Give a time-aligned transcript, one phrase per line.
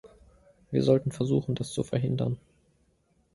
[0.71, 2.39] Wir sollten versuchen, das zu verhindern.